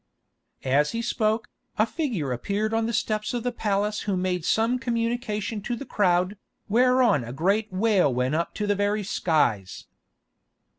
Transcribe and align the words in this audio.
As 0.65 0.93
he 0.93 1.03
spoke, 1.03 1.47
a 1.77 1.85
figure 1.85 2.31
appeared 2.31 2.73
upon 2.73 2.87
the 2.87 2.91
steps 2.91 3.35
of 3.35 3.43
the 3.43 3.51
palace 3.51 3.99
who 4.09 4.17
made 4.17 4.43
some 4.43 4.79
communication 4.79 5.61
to 5.61 5.75
the 5.75 5.85
crowd, 5.85 6.37
whereon 6.67 7.23
a 7.23 7.31
great 7.31 7.71
wail 7.71 8.11
went 8.11 8.33
up 8.33 8.55
to 8.55 8.65
the 8.65 8.73
very 8.73 9.03
skies. 9.03 9.85